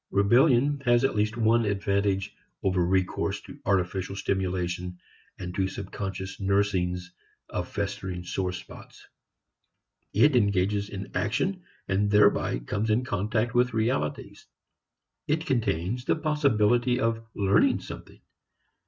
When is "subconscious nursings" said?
5.67-7.11